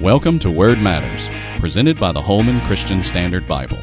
Welcome 0.00 0.38
to 0.38 0.50
Word 0.50 0.80
Matters, 0.80 1.28
presented 1.60 2.00
by 2.00 2.10
the 2.10 2.22
Holman 2.22 2.62
Christian 2.62 3.02
Standard 3.02 3.46
Bible. 3.46 3.76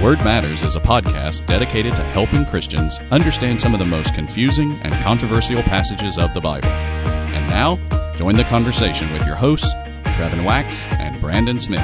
Word 0.00 0.18
Matters 0.20 0.62
is 0.62 0.76
a 0.76 0.80
podcast 0.80 1.44
dedicated 1.46 1.96
to 1.96 2.04
helping 2.04 2.46
Christians 2.46 3.00
understand 3.10 3.60
some 3.60 3.72
of 3.72 3.80
the 3.80 3.84
most 3.84 4.14
confusing 4.14 4.74
and 4.84 4.94
controversial 5.02 5.64
passages 5.64 6.18
of 6.18 6.32
the 6.34 6.40
Bible. 6.40 6.68
And 6.68 7.50
now, 7.50 7.78
join 8.14 8.36
the 8.36 8.44
conversation 8.44 9.12
with 9.12 9.26
your 9.26 9.34
hosts, 9.34 9.66
Trevin 10.14 10.44
Wax 10.44 10.84
and 11.00 11.20
Brandon 11.20 11.58
Smith. 11.58 11.80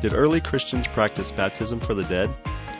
Did 0.00 0.14
early 0.14 0.40
Christians 0.40 0.86
practice 0.86 1.32
baptism 1.32 1.80
for 1.80 1.92
the 1.92 2.04
dead? 2.04 2.34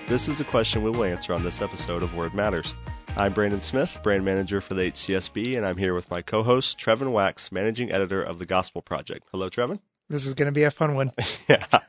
This 0.08 0.28
is 0.28 0.38
the 0.38 0.44
question 0.44 0.82
we 0.82 0.88
will 0.88 1.04
answer 1.04 1.34
on 1.34 1.44
this 1.44 1.60
episode 1.60 2.02
of 2.02 2.14
Word 2.14 2.32
Matters. 2.32 2.74
I'm 3.16 3.32
Brandon 3.34 3.60
Smith, 3.60 3.98
brand 4.02 4.24
manager 4.24 4.60
for 4.62 4.72
the 4.74 4.90
HCSB, 4.90 5.56
and 5.56 5.66
I'm 5.66 5.76
here 5.76 5.92
with 5.94 6.10
my 6.10 6.22
co-host 6.22 6.78
Trevin 6.78 7.12
Wax, 7.12 7.52
managing 7.52 7.92
editor 7.92 8.22
of 8.22 8.38
the 8.38 8.46
Gospel 8.46 8.80
Project. 8.80 9.26
Hello, 9.30 9.50
Trevin. 9.50 9.80
This 10.08 10.24
is 10.24 10.32
going 10.34 10.46
to 10.46 10.52
be 10.52 10.62
a 10.62 10.70
fun 10.70 10.94
one. 10.94 11.12
yeah, 11.48 11.66
a 11.72 11.82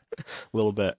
little 0.52 0.74
bit. 0.74 0.98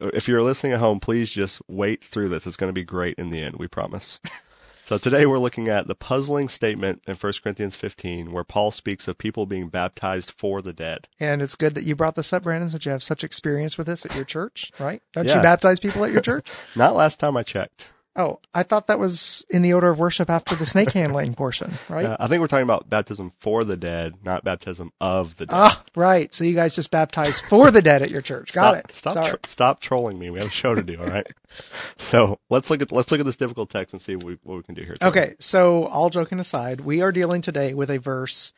If 0.00 0.28
you're 0.28 0.42
listening 0.42 0.72
at 0.74 0.80
home, 0.80 1.00
please 1.00 1.30
just 1.30 1.62
wait 1.66 2.04
through 2.04 2.28
this. 2.28 2.46
It's 2.46 2.56
going 2.58 2.68
to 2.68 2.74
be 2.74 2.84
great 2.84 3.18
in 3.18 3.30
the 3.30 3.42
end, 3.42 3.56
we 3.56 3.68
promise. 3.68 4.20
so 4.84 4.98
today 4.98 5.24
we're 5.24 5.38
looking 5.38 5.68
at 5.68 5.86
the 5.86 5.94
puzzling 5.94 6.48
statement 6.48 7.02
in 7.06 7.16
1 7.16 7.32
Corinthians 7.42 7.74
15 7.76 8.32
where 8.32 8.44
Paul 8.44 8.70
speaks 8.70 9.08
of 9.08 9.16
people 9.18 9.46
being 9.46 9.68
baptized 9.68 10.30
for 10.30 10.60
the 10.60 10.72
dead. 10.74 11.08
And 11.18 11.40
it's 11.40 11.56
good 11.56 11.74
that 11.74 11.84
you 11.84 11.96
brought 11.96 12.16
this 12.16 12.32
up, 12.34 12.42
Brandon, 12.42 12.68
since 12.68 12.84
you 12.84 12.92
have 12.92 13.02
such 13.02 13.24
experience 13.24 13.78
with 13.78 13.86
this 13.86 14.04
at 14.04 14.14
your 14.14 14.24
church, 14.26 14.72
right? 14.78 15.00
Don't 15.14 15.26
Yeah. 15.26 15.36
you 15.36 15.42
baptize 15.42 15.80
people 15.80 16.04
at 16.04 16.12
your 16.12 16.22
church? 16.22 16.48
Not 16.76 16.94
last 16.96 17.18
time 17.18 17.36
I 17.36 17.42
checked. 17.44 17.92
Oh, 18.16 18.40
I 18.52 18.64
thought 18.64 18.88
that 18.88 18.98
was 18.98 19.46
in 19.50 19.62
the 19.62 19.72
order 19.72 19.88
of 19.88 20.00
worship 20.00 20.28
after 20.28 20.56
the 20.56 20.66
snake 20.66 20.92
handling 20.94 21.34
portion, 21.34 21.74
right? 21.88 22.06
Uh, 22.06 22.16
I 22.18 22.26
think 22.26 22.40
we're 22.40 22.48
talking 22.48 22.64
about 22.64 22.90
baptism 22.90 23.32
for 23.38 23.62
the 23.62 23.76
dead, 23.76 24.16
not 24.24 24.42
baptism 24.42 24.92
of 25.00 25.36
the 25.36 25.46
dead. 25.46 25.54
Ah, 25.54 25.84
right. 25.94 26.32
So 26.34 26.42
you 26.44 26.54
guys 26.54 26.74
just 26.74 26.90
baptize 26.90 27.40
for 27.40 27.70
the 27.70 27.82
dead 27.82 28.02
at 28.02 28.10
your 28.10 28.20
church. 28.20 28.52
Got 28.52 28.72
stop, 28.72 28.84
it. 28.84 28.94
Stop, 28.96 29.26
tro- 29.26 29.38
stop 29.46 29.80
trolling 29.80 30.18
me. 30.18 30.30
We 30.30 30.40
have 30.40 30.48
a 30.48 30.52
show 30.52 30.74
to 30.74 30.82
do. 30.82 30.98
All 31.00 31.06
right. 31.06 31.26
so 31.98 32.40
let's 32.50 32.68
look 32.68 32.82
at 32.82 32.90
let's 32.90 33.12
look 33.12 33.20
at 33.20 33.26
this 33.26 33.36
difficult 33.36 33.70
text 33.70 33.94
and 33.94 34.02
see 34.02 34.16
what 34.16 34.24
we, 34.24 34.38
what 34.42 34.56
we 34.56 34.62
can 34.64 34.74
do 34.74 34.82
here. 34.82 34.96
Okay, 35.00 35.34
so 35.38 35.84
all 35.86 36.10
joking 36.10 36.40
aside, 36.40 36.80
we 36.80 37.02
are 37.02 37.12
dealing 37.12 37.42
today 37.42 37.74
with 37.74 37.90
a 37.90 37.98
verse 37.98 38.52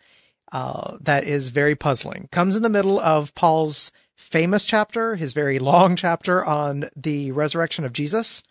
uh, 0.50 0.96
that 1.02 1.24
is 1.24 1.50
very 1.50 1.74
puzzling. 1.74 2.28
Comes 2.32 2.56
in 2.56 2.62
the 2.62 2.68
middle 2.70 2.98
of 2.98 3.34
Paul's 3.34 3.92
famous 4.16 4.64
chapter, 4.64 5.16
his 5.16 5.34
very 5.34 5.58
long 5.58 5.94
chapter 5.96 6.42
on 6.42 6.88
the 6.96 7.32
resurrection 7.32 7.84
of 7.84 7.92
Jesus 7.92 8.42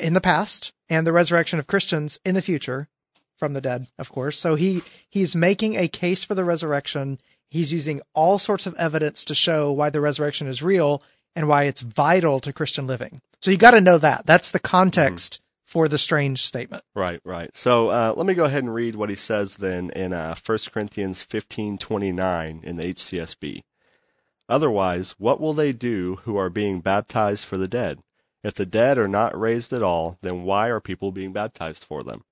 in 0.00 0.14
the 0.14 0.20
past 0.20 0.72
and 0.88 1.06
the 1.06 1.12
resurrection 1.12 1.58
of 1.58 1.66
Christians 1.66 2.18
in 2.24 2.34
the 2.34 2.42
future 2.42 2.88
from 3.36 3.52
the 3.52 3.60
dead, 3.60 3.88
of 3.98 4.10
course. 4.10 4.38
So 4.38 4.54
he 4.54 4.82
he's 5.08 5.34
making 5.34 5.76
a 5.76 5.88
case 5.88 6.24
for 6.24 6.34
the 6.34 6.44
resurrection. 6.44 7.18
He's 7.50 7.72
using 7.72 8.00
all 8.14 8.38
sorts 8.38 8.66
of 8.66 8.74
evidence 8.76 9.24
to 9.26 9.34
show 9.34 9.70
why 9.72 9.90
the 9.90 10.00
resurrection 10.00 10.46
is 10.46 10.62
real 10.62 11.02
and 11.36 11.48
why 11.48 11.64
it's 11.64 11.80
vital 11.80 12.40
to 12.40 12.52
Christian 12.52 12.86
living. 12.86 13.20
So 13.40 13.50
you 13.50 13.56
got 13.56 13.72
to 13.72 13.80
know 13.80 13.98
that. 13.98 14.26
That's 14.26 14.50
the 14.50 14.58
context 14.58 15.40
for 15.64 15.88
the 15.88 15.98
strange 15.98 16.42
statement. 16.42 16.84
Right, 16.94 17.20
right. 17.24 17.54
So 17.56 17.88
uh, 17.88 18.14
let 18.16 18.26
me 18.26 18.34
go 18.34 18.44
ahead 18.44 18.62
and 18.62 18.72
read 18.72 18.94
what 18.94 19.10
he 19.10 19.16
says 19.16 19.56
then 19.56 19.90
in 19.90 20.12
uh, 20.12 20.36
1 20.44 20.58
Corinthians 20.72 21.22
fifteen 21.22 21.78
twenty 21.78 22.12
nine 22.12 22.60
in 22.62 22.76
the 22.76 22.94
HCSB. 22.94 23.62
Otherwise, 24.48 25.14
what 25.18 25.40
will 25.40 25.54
they 25.54 25.72
do 25.72 26.20
who 26.24 26.36
are 26.36 26.50
being 26.50 26.80
baptized 26.80 27.46
for 27.46 27.56
the 27.56 27.68
dead? 27.68 28.00
If 28.44 28.54
the 28.54 28.66
dead 28.66 28.98
are 28.98 29.08
not 29.08 29.38
raised 29.38 29.72
at 29.72 29.82
all, 29.82 30.18
then 30.20 30.44
why 30.44 30.68
are 30.68 30.78
people 30.78 31.10
being 31.10 31.32
baptized 31.32 31.82
for 31.82 32.04
them? 32.04 32.24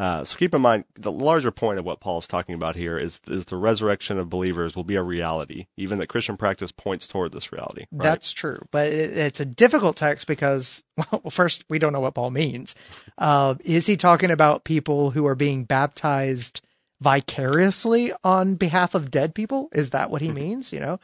Uh, 0.00 0.24
so 0.24 0.36
keep 0.38 0.54
in 0.54 0.62
mind 0.62 0.84
the 0.98 1.12
larger 1.12 1.50
point 1.50 1.78
of 1.78 1.84
what 1.84 2.00
Paul 2.00 2.18
is 2.18 2.26
talking 2.26 2.54
about 2.54 2.74
here 2.74 2.98
is 2.98 3.20
is 3.28 3.44
the 3.44 3.58
resurrection 3.58 4.18
of 4.18 4.30
believers 4.30 4.74
will 4.74 4.82
be 4.82 4.96
a 4.96 5.02
reality, 5.02 5.66
even 5.76 5.98
that 5.98 6.06
Christian 6.06 6.38
practice 6.38 6.72
points 6.72 7.06
toward 7.06 7.32
this 7.32 7.52
reality. 7.52 7.84
Right? 7.92 8.08
That's 8.08 8.32
true, 8.32 8.60
but 8.70 8.86
it, 8.86 9.14
it's 9.14 9.40
a 9.40 9.44
difficult 9.44 9.96
text 9.96 10.26
because, 10.26 10.82
well, 10.96 11.24
first 11.30 11.64
we 11.68 11.78
don't 11.78 11.92
know 11.92 12.00
what 12.00 12.14
Paul 12.14 12.30
means. 12.30 12.74
Uh, 13.18 13.56
is 13.62 13.86
he 13.86 13.98
talking 13.98 14.30
about 14.30 14.64
people 14.64 15.10
who 15.10 15.26
are 15.26 15.34
being 15.34 15.64
baptized 15.64 16.62
vicariously 17.02 18.14
on 18.24 18.54
behalf 18.54 18.94
of 18.94 19.10
dead 19.10 19.34
people? 19.34 19.68
Is 19.70 19.90
that 19.90 20.10
what 20.10 20.22
he 20.22 20.32
means? 20.32 20.72
You 20.72 20.80
know, 20.80 21.00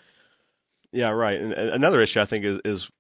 Yeah, 0.90 1.10
right. 1.10 1.38
And, 1.38 1.52
and 1.52 1.68
another 1.68 2.00
issue 2.00 2.20
I 2.20 2.24
think 2.24 2.46
is, 2.46 2.60
is 2.64 2.90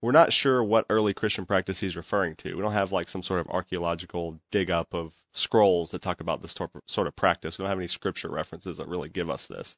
we're 0.00 0.12
not 0.12 0.32
sure 0.32 0.62
what 0.62 0.86
early 0.88 1.12
Christian 1.12 1.46
practice 1.46 1.80
he's 1.80 1.96
referring 1.96 2.34
to. 2.36 2.54
We 2.54 2.62
don't 2.62 2.72
have 2.72 2.92
like 2.92 3.08
some 3.08 3.22
sort 3.22 3.40
of 3.40 3.48
archaeological 3.48 4.38
dig 4.50 4.70
up 4.70 4.94
of 4.94 5.12
scrolls 5.32 5.90
that 5.90 6.02
talk 6.02 6.20
about 6.20 6.42
this 6.42 6.54
sort 6.86 7.06
of 7.06 7.16
practice. 7.16 7.58
We 7.58 7.62
don't 7.62 7.70
have 7.70 7.78
any 7.78 7.88
scripture 7.88 8.28
references 8.28 8.76
that 8.78 8.88
really 8.88 9.08
give 9.08 9.30
us 9.30 9.46
this. 9.46 9.76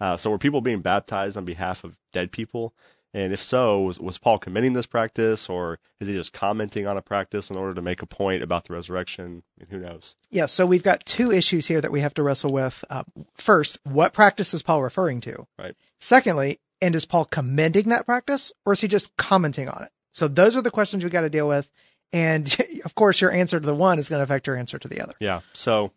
Uh, 0.00 0.16
so 0.16 0.30
were 0.30 0.38
people 0.38 0.60
being 0.60 0.80
baptized 0.80 1.36
on 1.36 1.44
behalf 1.44 1.84
of 1.84 1.96
dead 2.12 2.32
people? 2.32 2.74
And 3.14 3.32
if 3.32 3.42
so, 3.42 3.82
was, 3.82 4.00
was 4.00 4.16
Paul 4.16 4.38
committing 4.38 4.72
this 4.72 4.86
practice 4.86 5.50
or 5.50 5.78
is 6.00 6.08
he 6.08 6.14
just 6.14 6.32
commenting 6.32 6.86
on 6.86 6.96
a 6.96 7.02
practice 7.02 7.50
in 7.50 7.56
order 7.56 7.74
to 7.74 7.82
make 7.82 8.00
a 8.00 8.06
point 8.06 8.42
about 8.42 8.64
the 8.64 8.72
resurrection? 8.72 9.42
Who 9.68 9.78
knows? 9.78 10.16
yeah. 10.30 10.46
So 10.46 10.64
we've 10.64 10.82
got 10.82 11.04
two 11.04 11.30
issues 11.30 11.66
here 11.66 11.82
that 11.82 11.92
we 11.92 12.00
have 12.00 12.14
to 12.14 12.22
wrestle 12.22 12.52
with. 12.52 12.84
Uh, 12.88 13.04
first, 13.34 13.78
what 13.84 14.14
practice 14.14 14.54
is 14.54 14.62
Paul 14.62 14.82
referring 14.82 15.20
to? 15.22 15.46
Right. 15.58 15.76
Secondly, 15.98 16.58
and 16.82 16.94
is 16.94 17.06
Paul 17.06 17.24
commending 17.24 17.88
that 17.88 18.04
practice 18.04 18.52
or 18.66 18.74
is 18.74 18.80
he 18.80 18.88
just 18.88 19.16
commenting 19.16 19.68
on 19.68 19.84
it? 19.84 19.90
So 20.10 20.28
those 20.28 20.56
are 20.56 20.62
the 20.62 20.70
questions 20.70 21.04
we 21.04 21.10
got 21.10 21.22
to 21.22 21.30
deal 21.30 21.48
with. 21.48 21.70
And 22.12 22.54
of 22.84 22.94
course, 22.94 23.20
your 23.20 23.32
answer 23.32 23.58
to 23.58 23.64
the 23.64 23.74
one 23.74 23.98
is 23.98 24.08
going 24.08 24.18
to 24.18 24.24
affect 24.24 24.46
your 24.46 24.56
answer 24.56 24.78
to 24.78 24.88
the 24.88 25.00
other. 25.00 25.14
Yeah. 25.20 25.40
So, 25.54 25.92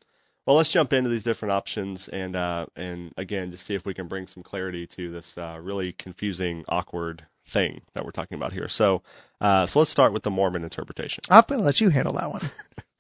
well, 0.45 0.55
let's 0.55 0.69
jump 0.69 0.93
into 0.93 1.09
these 1.09 1.23
different 1.23 1.51
options 1.51 2.07
and 2.07 2.35
uh, 2.35 2.67
and 2.75 3.13
again, 3.17 3.51
just 3.51 3.65
see 3.65 3.75
if 3.75 3.85
we 3.85 3.93
can 3.93 4.07
bring 4.07 4.27
some 4.27 4.43
clarity 4.43 4.85
to 4.87 5.11
this 5.11 5.37
uh, 5.37 5.59
really 5.61 5.91
confusing, 5.91 6.63
awkward 6.69 7.25
thing 7.47 7.81
that 7.93 8.05
we're 8.05 8.11
talking 8.11 8.35
about 8.37 8.53
here. 8.53 8.67
So, 8.67 9.01
uh, 9.41 9.65
so 9.65 9.79
let's 9.79 9.91
start 9.91 10.13
with 10.13 10.23
the 10.23 10.31
Mormon 10.31 10.63
interpretation. 10.63 11.23
I'm 11.29 11.43
going 11.47 11.59
to 11.59 11.65
let 11.65 11.81
you 11.81 11.89
handle 11.89 12.13
that 12.13 12.31
one. 12.31 12.41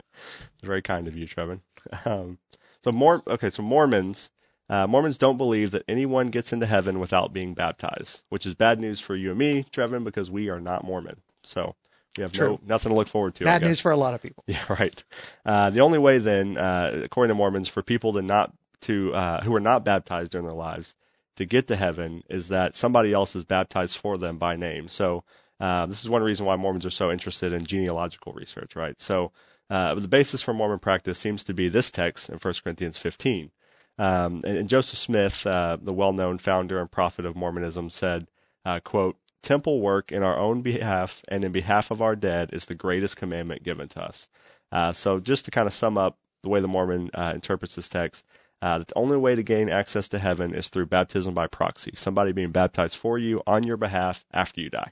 Very 0.63 0.81
kind 0.81 1.07
of 1.07 1.15
you, 1.15 1.27
Trevin. 1.27 1.59
Um, 2.03 2.39
so, 2.83 2.91
more 2.91 3.21
okay. 3.27 3.49
So 3.49 3.61
Mormons. 3.63 4.29
Uh, 4.69 4.87
Mormons 4.87 5.17
don't 5.17 5.37
believe 5.37 5.71
that 5.71 5.83
anyone 5.87 6.29
gets 6.29 6.51
into 6.51 6.65
heaven 6.65 6.99
without 6.99 7.33
being 7.33 7.53
baptized, 7.53 8.21
which 8.29 8.45
is 8.45 8.55
bad 8.55 8.79
news 8.79 8.99
for 8.99 9.15
you 9.15 9.29
and 9.29 9.39
me, 9.39 9.65
Trevin, 9.71 10.03
because 10.03 10.31
we 10.31 10.49
are 10.49 10.59
not 10.59 10.83
Mormon. 10.83 11.21
So 11.43 11.75
we 12.17 12.23
have 12.23 12.37
no 12.39 12.59
nothing 12.65 12.91
to 12.91 12.95
look 12.95 13.07
forward 13.07 13.35
to. 13.35 13.43
Bad 13.43 13.61
news 13.61 13.79
for 13.79 13.91
a 13.91 13.97
lot 13.97 14.13
of 14.13 14.21
people. 14.21 14.43
Yeah, 14.47 14.63
right. 14.69 15.03
Uh, 15.45 15.69
the 15.69 15.81
only 15.81 15.99
way 15.99 16.17
then, 16.17 16.57
uh, 16.57 17.01
according 17.03 17.29
to 17.29 17.35
Mormons, 17.35 17.67
for 17.67 17.83
people 17.83 18.13
to 18.13 18.21
not 18.21 18.53
to 18.81 19.13
uh, 19.13 19.43
who 19.43 19.55
are 19.55 19.59
not 19.59 19.85
baptized 19.85 20.31
during 20.31 20.47
their 20.47 20.55
lives 20.55 20.95
to 21.35 21.45
get 21.45 21.67
to 21.67 21.75
heaven 21.75 22.23
is 22.29 22.47
that 22.47 22.75
somebody 22.75 23.13
else 23.13 23.35
is 23.35 23.43
baptized 23.43 23.97
for 23.97 24.17
them 24.17 24.37
by 24.37 24.55
name. 24.55 24.87
So 24.87 25.23
uh, 25.59 25.85
this 25.85 26.01
is 26.01 26.09
one 26.09 26.23
reason 26.23 26.45
why 26.45 26.55
Mormons 26.55 26.85
are 26.85 26.91
so 26.91 27.11
interested 27.11 27.53
in 27.53 27.65
genealogical 27.65 28.33
research, 28.33 28.75
right? 28.75 28.99
So 28.99 29.31
uh, 29.69 29.95
the 29.95 30.07
basis 30.07 30.41
for 30.41 30.53
Mormon 30.53 30.79
practice 30.79 31.19
seems 31.19 31.43
to 31.43 31.53
be 31.53 31.69
this 31.69 31.91
text 31.91 32.29
in 32.29 32.37
1 32.37 32.53
Corinthians 32.63 32.97
15. 32.97 33.51
Um, 33.97 34.41
and, 34.45 34.57
and 34.57 34.69
Joseph 34.69 34.99
Smith, 34.99 35.45
uh, 35.47 35.77
the 35.81 35.93
well-known 35.93 36.37
founder 36.37 36.79
and 36.79 36.91
prophet 36.91 37.25
of 37.25 37.35
Mormonism, 37.35 37.89
said, 37.89 38.27
uh, 38.65 38.79
"quote 38.81 39.17
Temple 39.41 39.79
work 39.79 40.11
in 40.11 40.23
our 40.23 40.37
own 40.37 40.61
behalf 40.61 41.21
and 41.27 41.45
in 41.45 41.51
behalf 41.51 41.91
of 41.91 42.01
our 42.01 42.15
dead 42.15 42.49
is 42.51 42.65
the 42.65 42.75
greatest 42.75 43.15
commandment 43.17 43.63
given 43.63 43.87
to 43.89 44.01
us." 44.01 44.27
Uh, 44.71 44.91
so, 44.91 45.19
just 45.19 45.45
to 45.45 45.51
kind 45.51 45.67
of 45.67 45.73
sum 45.73 45.97
up 45.97 46.17
the 46.41 46.49
way 46.49 46.59
the 46.59 46.67
Mormon 46.67 47.09
uh, 47.13 47.31
interprets 47.33 47.75
this 47.75 47.89
text, 47.89 48.25
uh, 48.61 48.79
the 48.79 48.85
only 48.95 49.17
way 49.17 49.35
to 49.35 49.43
gain 49.43 49.69
access 49.69 50.07
to 50.09 50.19
heaven 50.19 50.53
is 50.53 50.69
through 50.69 50.87
baptism 50.87 51.33
by 51.33 51.47
proxy, 51.47 51.91
somebody 51.95 52.31
being 52.31 52.51
baptized 52.51 52.95
for 52.95 53.17
you 53.17 53.41
on 53.45 53.63
your 53.63 53.77
behalf 53.77 54.25
after 54.33 54.61
you 54.61 54.69
die. 54.69 54.91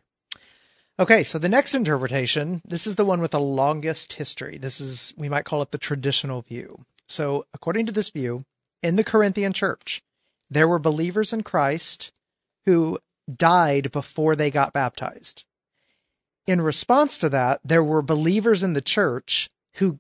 Okay, 1.00 1.24
so 1.24 1.40
the 1.40 1.50
next 1.50 1.74
interpretation, 1.74 2.62
this 2.66 2.86
is 2.86 2.98
the 2.98 3.06
one 3.06 3.20
with 3.20 3.32
the 3.32 3.40
longest 3.40 4.14
history. 4.14 4.60
This 4.60 4.80
is, 4.80 5.12
we 5.18 5.28
might 5.28 5.46
call 5.46 5.64
it 5.64 5.72
the 5.72 5.80
traditional 5.80 6.44
view. 6.44 6.86
So, 7.08 7.48
according 7.54 7.88
to 7.88 7.92
this 7.92 8.12
view, 8.12 8.42
in 8.84 8.98
the 8.98 9.04
Corinthian 9.04 9.54
church, 9.54 10.04
there 10.50 10.68
were 10.68 10.80
believers 10.80 11.34
in 11.34 11.42
Christ 11.42 12.12
who 12.66 13.00
died 13.34 13.92
before 13.92 14.36
they 14.36 14.52
got 14.52 14.74
baptized. 14.74 15.46
In 16.46 16.62
response 16.62 17.18
to 17.20 17.30
that, 17.30 17.62
there 17.64 17.84
were 17.84 18.02
believers 18.02 18.62
in 18.62 18.74
the 18.74 18.82
church 18.82 19.50
who 19.76 19.98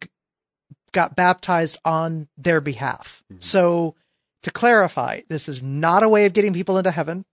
got 0.91 1.15
baptized 1.15 1.79
on 1.85 2.27
their 2.37 2.61
behalf. 2.61 3.23
So, 3.39 3.95
to 4.43 4.51
clarify, 4.51 5.21
this 5.29 5.47
is 5.47 5.63
not 5.63 6.03
a 6.03 6.09
way 6.09 6.25
of 6.25 6.33
getting 6.33 6.53
people 6.53 6.77
into 6.77 6.91
heaven. 6.91 7.25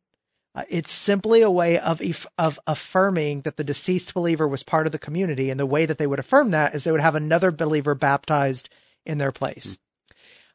Uh, 0.55 0.63
it's 0.69 0.93
simply 0.93 1.43
a 1.43 1.51
way 1.51 1.79
of 1.79 2.01
of 2.39 2.59
affirming 2.67 3.43
that 3.43 3.57
the 3.57 3.65
deceased 3.65 4.15
believer 4.15 4.49
was 4.49 4.63
part 4.63 4.87
of 4.87 4.93
the 4.93 4.99
community, 4.99 5.51
and 5.51 5.59
the 5.59 5.67
way 5.67 5.87
that 5.87 5.99
they 5.99 6.07
would 6.07 6.19
affirm 6.19 6.51
that 6.51 6.75
is 6.75 6.85
they 6.85 6.93
would 6.93 7.01
have 7.01 7.15
another 7.15 7.51
believer 7.51 7.95
baptized 7.95 8.69
in 9.05 9.19
their 9.19 9.33
place. 9.33 9.79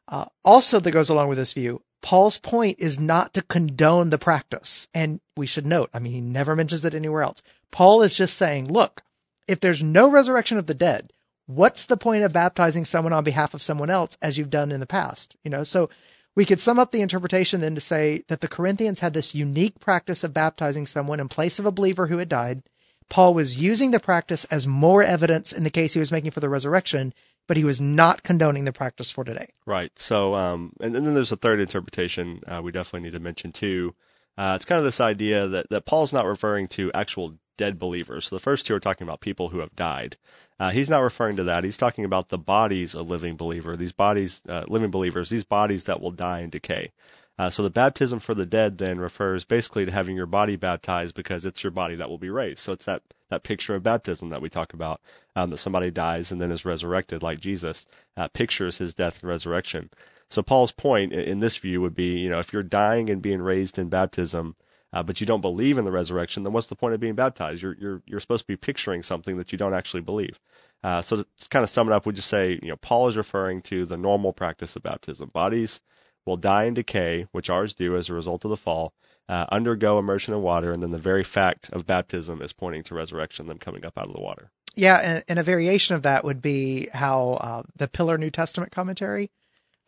Uh, 0.08 0.26
also, 0.44 0.80
that 0.80 0.90
goes 0.90 1.10
along 1.10 1.28
with 1.28 1.38
this 1.38 1.52
view. 1.52 1.82
Paul's 2.02 2.38
point 2.38 2.78
is 2.78 2.98
not 3.00 3.34
to 3.34 3.42
condone 3.42 4.10
the 4.10 4.18
practice, 4.18 4.88
and 4.94 5.20
we 5.36 5.46
should 5.46 5.66
note. 5.66 5.90
I 5.92 5.98
mean, 5.98 6.12
he 6.12 6.20
never 6.20 6.54
mentions 6.54 6.84
it 6.84 6.94
anywhere 6.94 7.22
else. 7.22 7.42
Paul 7.72 8.02
is 8.02 8.16
just 8.16 8.36
saying, 8.36 8.72
look, 8.72 9.02
if 9.48 9.58
there's 9.58 9.82
no 9.82 10.08
resurrection 10.08 10.58
of 10.58 10.66
the 10.66 10.74
dead, 10.74 11.10
what's 11.46 11.86
the 11.86 11.96
point 11.96 12.22
of 12.22 12.32
baptizing 12.32 12.84
someone 12.84 13.12
on 13.12 13.24
behalf 13.24 13.54
of 13.54 13.62
someone 13.62 13.90
else 13.90 14.16
as 14.22 14.38
you've 14.38 14.50
done 14.50 14.70
in 14.70 14.78
the 14.78 14.86
past? 14.86 15.36
You 15.42 15.50
know, 15.50 15.64
so 15.64 15.90
We 16.36 16.44
could 16.44 16.60
sum 16.60 16.78
up 16.78 16.90
the 16.90 17.00
interpretation 17.00 17.62
then 17.62 17.74
to 17.74 17.80
say 17.80 18.22
that 18.28 18.42
the 18.42 18.48
Corinthians 18.48 19.00
had 19.00 19.14
this 19.14 19.34
unique 19.34 19.80
practice 19.80 20.22
of 20.22 20.34
baptizing 20.34 20.84
someone 20.84 21.18
in 21.18 21.28
place 21.28 21.58
of 21.58 21.64
a 21.64 21.72
believer 21.72 22.08
who 22.08 22.18
had 22.18 22.28
died. 22.28 22.62
Paul 23.08 23.32
was 23.32 23.56
using 23.56 23.90
the 23.90 24.00
practice 24.00 24.44
as 24.46 24.66
more 24.66 25.02
evidence 25.02 25.50
in 25.50 25.64
the 25.64 25.70
case 25.70 25.94
he 25.94 25.98
was 25.98 26.12
making 26.12 26.32
for 26.32 26.40
the 26.40 26.50
resurrection, 26.50 27.14
but 27.46 27.56
he 27.56 27.64
was 27.64 27.80
not 27.80 28.22
condoning 28.22 28.64
the 28.64 28.72
practice 28.72 29.10
for 29.10 29.24
today. 29.24 29.52
Right. 29.66 29.96
So, 29.98 30.34
um, 30.34 30.72
and, 30.80 30.96
and 30.96 31.06
then 31.06 31.14
there's 31.14 31.32
a 31.32 31.36
third 31.36 31.60
interpretation 31.60 32.40
uh, 32.46 32.60
we 32.62 32.72
definitely 32.72 33.08
need 33.08 33.16
to 33.16 33.20
mention 33.20 33.52
too. 33.52 33.94
Uh, 34.38 34.52
it's 34.56 34.64
kind 34.64 34.78
of 34.78 34.84
this 34.84 35.00
idea 35.00 35.48
that, 35.48 35.70
that 35.70 35.86
Paul's 35.86 36.12
not 36.12 36.26
referring 36.26 36.68
to 36.68 36.92
actual 36.92 37.38
dead 37.56 37.78
believers. 37.78 38.26
So 38.26 38.36
the 38.36 38.40
first 38.40 38.66
two 38.66 38.74
are 38.74 38.80
talking 38.80 39.06
about 39.06 39.20
people 39.20 39.48
who 39.48 39.60
have 39.60 39.74
died. 39.74 40.16
Uh, 40.58 40.70
he's 40.70 40.90
not 40.90 41.00
referring 41.00 41.36
to 41.36 41.44
that. 41.44 41.64
He's 41.64 41.76
talking 41.76 42.04
about 42.04 42.28
the 42.28 42.38
bodies 42.38 42.94
of 42.94 43.10
living 43.10 43.36
believer, 43.36 43.76
these 43.76 43.92
bodies, 43.92 44.42
uh, 44.48 44.64
living 44.68 44.90
believers, 44.90 45.28
these 45.28 45.44
bodies 45.44 45.84
that 45.84 46.00
will 46.00 46.10
die 46.10 46.40
and 46.40 46.52
decay. 46.52 46.92
Uh, 47.38 47.50
so 47.50 47.62
the 47.62 47.70
baptism 47.70 48.18
for 48.18 48.34
the 48.34 48.46
dead 48.46 48.78
then 48.78 48.98
refers 48.98 49.44
basically 49.44 49.84
to 49.84 49.92
having 49.92 50.16
your 50.16 50.26
body 50.26 50.56
baptized 50.56 51.14
because 51.14 51.44
it's 51.44 51.62
your 51.62 51.70
body 51.70 51.94
that 51.94 52.08
will 52.08 52.18
be 52.18 52.30
raised. 52.30 52.60
So 52.60 52.72
it's 52.72 52.86
that, 52.86 53.02
that 53.28 53.42
picture 53.42 53.74
of 53.74 53.82
baptism 53.82 54.30
that 54.30 54.40
we 54.40 54.48
talk 54.48 54.72
about, 54.72 55.00
um, 55.34 55.50
that 55.50 55.58
somebody 55.58 55.90
dies 55.90 56.32
and 56.32 56.40
then 56.40 56.50
is 56.50 56.64
resurrected 56.64 57.22
like 57.22 57.40
Jesus, 57.40 57.84
uh, 58.16 58.28
pictures 58.28 58.78
his 58.78 58.94
death 58.94 59.20
and 59.20 59.28
resurrection. 59.28 59.90
So 60.30 60.42
Paul's 60.42 60.72
point 60.72 61.12
in 61.12 61.40
this 61.40 61.58
view 61.58 61.80
would 61.82 61.94
be, 61.94 62.18
you 62.18 62.30
know, 62.30 62.40
if 62.40 62.52
you're 62.52 62.62
dying 62.62 63.10
and 63.10 63.22
being 63.22 63.42
raised 63.42 63.78
in 63.78 63.88
baptism, 63.88 64.56
uh, 64.92 65.02
but 65.02 65.20
you 65.20 65.26
don't 65.26 65.42
believe 65.42 65.76
in 65.76 65.84
the 65.84 65.92
resurrection, 65.92 66.42
then 66.42 66.52
what's 66.52 66.68
the 66.68 66.74
point 66.74 66.94
of 66.94 67.00
being 67.00 67.14
baptized? 67.14 67.62
You're 67.62 67.76
you're 67.78 68.02
you're 68.06 68.20
supposed 68.20 68.44
to 68.44 68.46
be 68.46 68.56
picturing 68.56 69.02
something 69.02 69.36
that 69.36 69.52
you 69.52 69.58
don't 69.58 69.74
actually 69.74 70.00
believe. 70.00 70.40
Uh, 70.82 71.02
so 71.02 71.16
to 71.16 71.48
kind 71.50 71.62
of 71.62 71.70
sum 71.70 71.88
it 71.88 71.92
up, 71.92 72.06
we 72.06 72.12
just 72.12 72.28
say, 72.28 72.58
you 72.62 72.68
know, 72.68 72.76
Paul 72.76 73.08
is 73.08 73.16
referring 73.16 73.62
to 73.62 73.84
the 73.84 73.96
normal 73.96 74.32
practice 74.32 74.74
of 74.74 74.82
baptism. 74.82 75.30
Bodies 75.32 75.80
will 76.26 76.36
die 76.36 76.64
and 76.64 76.76
decay, 76.76 77.26
which 77.32 77.48
ours 77.48 77.72
do 77.74 77.96
as 77.96 78.10
a 78.10 78.14
result 78.14 78.44
of 78.44 78.50
the 78.50 78.56
fall, 78.56 78.92
uh, 79.28 79.46
undergo 79.50 79.98
immersion 79.98 80.34
in 80.34 80.42
water, 80.42 80.72
and 80.72 80.82
then 80.82 80.90
the 80.90 80.98
very 80.98 81.24
fact 81.24 81.70
of 81.70 81.86
baptism 81.86 82.42
is 82.42 82.52
pointing 82.52 82.82
to 82.84 82.94
resurrection, 82.94 83.46
them 83.46 83.58
coming 83.58 83.84
up 83.84 83.96
out 83.96 84.08
of 84.08 84.12
the 84.12 84.20
water. 84.20 84.50
Yeah, 84.74 84.96
and, 84.96 85.24
and 85.28 85.38
a 85.38 85.42
variation 85.42 85.94
of 85.94 86.02
that 86.02 86.24
would 86.24 86.42
be 86.42 86.88
how 86.92 87.30
uh, 87.40 87.62
the 87.76 87.88
Pillar 87.88 88.18
New 88.18 88.30
Testament 88.30 88.72
commentary 88.72 89.30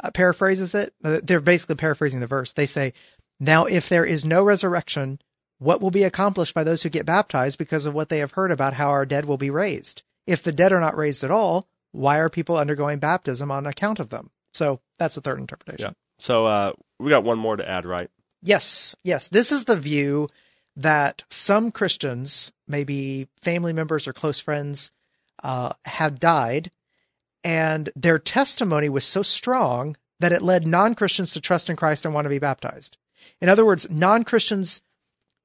uh, 0.03 0.11
paraphrases 0.11 0.75
it. 0.75 0.95
Uh, 1.05 1.21
they're 1.23 1.41
basically 1.41 1.75
paraphrasing 1.75 2.21
the 2.21 2.27
verse. 2.27 2.53
They 2.53 2.67
say, 2.67 2.95
now, 3.39 3.67
if 3.67 3.89
there 3.89 4.05
is 4.05 4.25
no 4.25 4.43
resurrection, 4.43 5.21
what 5.59 5.81
will 5.81 5.91
be 5.91 6.05
accomplished 6.05 6.55
by 6.55 6.65
those 6.65 6.83
who 6.83 6.89
get 6.89 7.07
baptized 7.07 7.59
because 7.59 7.87
of 7.87 7.95
what 7.95 8.09
they 8.09 8.19
have 8.19 8.33
heard 8.33 8.51
about 8.51 8.75
how 8.75 8.89
our 8.89 9.05
dead 9.05 9.27
will 9.27 9.37
be 9.37 9.51
raised? 9.51 10.03
If 10.27 10.43
the 10.43 10.53
dead 10.53 10.73
are 10.73 10.81
not 10.81 10.97
raised 10.97 11.23
at 11.23 11.31
all, 11.31 11.69
why 11.93 12.19
are 12.19 12.29
people 12.29 12.57
undergoing 12.57 12.99
baptism 12.99 13.51
on 13.51 13.67
account 13.67 14.01
of 14.01 14.11
them? 14.11 14.31
So 14.53 14.81
that's 14.99 15.15
the 15.15 15.21
third 15.21 15.39
interpretation. 15.39 15.95
Yeah. 15.97 16.08
So 16.19 16.47
uh, 16.47 16.73
we 16.99 17.11
got 17.11 17.25
one 17.25 17.39
more 17.39 17.57
to 17.57 17.69
add, 17.69 17.85
right? 17.85 18.11
Yes, 18.43 18.95
yes. 19.03 19.29
This 19.29 19.53
is 19.53 19.65
the 19.65 19.77
view 19.77 20.29
that 20.77 21.25
some 21.29 21.71
Christians, 21.71 22.53
maybe 22.67 23.29
family 23.43 23.73
members 23.73 24.07
or 24.07 24.13
close 24.13 24.39
friends, 24.39 24.93
uh, 25.43 25.73
have 25.85 26.21
died, 26.21 26.71
and 27.45 27.91
their 27.97 28.19
testimony 28.19 28.89
was 28.89 29.05
so 29.05 29.23
strong 29.23 29.97
that 30.21 30.33
it 30.33 30.43
led 30.43 30.67
non 30.67 30.95
Christians 30.95 31.33
to 31.33 31.41
trust 31.41 31.71
in 31.71 31.77
Christ 31.77 32.05
and 32.05 32.15
want 32.15 32.25
to 32.25 32.31
be 32.31 32.39
baptized. 32.39 32.97
In 33.41 33.49
other 33.49 33.65
words, 33.65 33.89
non 33.91 34.25
Christians 34.25 34.83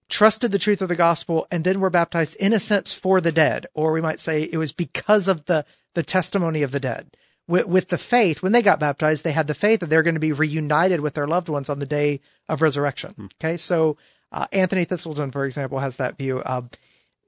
trusted 0.09 0.51
the 0.51 0.59
truth 0.59 0.81
of 0.81 0.89
the 0.89 0.95
gospel 0.95 1.47
and 1.49 1.63
then 1.63 1.79
were 1.79 1.89
baptized 1.89 2.35
in 2.37 2.53
a 2.53 2.59
sense 2.59 2.93
for 2.93 3.21
the 3.21 3.31
dead, 3.31 3.65
or 3.73 3.91
we 3.91 4.01
might 4.01 4.19
say 4.19 4.43
it 4.43 4.57
was 4.57 4.71
because 4.71 5.27
of 5.27 5.45
the, 5.45 5.65
the 5.93 6.03
testimony 6.03 6.61
of 6.61 6.71
the 6.71 6.79
dead. 6.79 7.17
With, 7.47 7.65
with 7.65 7.89
the 7.89 7.97
faith, 7.97 8.41
when 8.41 8.53
they 8.53 8.61
got 8.61 8.79
baptized, 8.79 9.23
they 9.23 9.33
had 9.33 9.47
the 9.47 9.53
faith 9.53 9.81
that 9.81 9.89
they're 9.89 10.03
going 10.03 10.13
to 10.13 10.19
be 10.19 10.31
reunited 10.31 11.01
with 11.01 11.13
their 11.13 11.27
loved 11.27 11.49
ones 11.49 11.69
on 11.69 11.79
the 11.79 11.85
day 11.85 12.21
of 12.47 12.61
resurrection. 12.61 13.13
Hmm. 13.13 13.25
Okay. 13.41 13.57
So, 13.57 13.97
uh, 14.31 14.47
Anthony 14.51 14.85
Thiselton, 14.85 15.31
for 15.31 15.45
example, 15.45 15.79
has 15.79 15.97
that 15.97 16.17
view. 16.17 16.41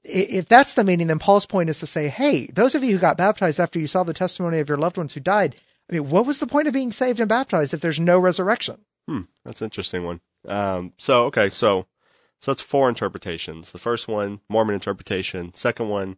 If 0.04 0.46
that's 0.48 0.74
the 0.74 0.84
meaning, 0.84 1.08
then 1.08 1.18
Paul's 1.18 1.46
point 1.46 1.70
is 1.70 1.80
to 1.80 1.86
say, 1.86 2.08
hey, 2.08 2.46
those 2.46 2.74
of 2.74 2.82
you 2.82 2.92
who 2.92 2.98
got 2.98 3.16
baptized 3.16 3.60
after 3.60 3.78
you 3.78 3.86
saw 3.86 4.04
the 4.04 4.14
testimony 4.14 4.58
of 4.58 4.68
your 4.68 4.78
loved 4.78 4.96
ones 4.96 5.12
who 5.14 5.20
died, 5.20 5.56
I 5.88 5.94
mean, 5.94 6.10
what 6.10 6.26
was 6.26 6.38
the 6.38 6.46
point 6.46 6.66
of 6.66 6.74
being 6.74 6.92
saved 6.92 7.20
and 7.20 7.28
baptized 7.28 7.74
if 7.74 7.80
there's 7.80 8.00
no 8.00 8.18
resurrection? 8.18 8.78
Hmm, 9.08 9.22
that's 9.44 9.60
an 9.60 9.66
interesting 9.66 10.04
one. 10.04 10.20
Um, 10.46 10.92
so 10.96 11.24
okay, 11.24 11.50
so 11.50 11.86
so 12.40 12.50
that's 12.50 12.62
four 12.62 12.88
interpretations. 12.88 13.72
The 13.72 13.78
first 13.78 14.08
one, 14.08 14.40
Mormon 14.48 14.74
interpretation. 14.74 15.54
Second 15.54 15.88
one, 15.88 16.16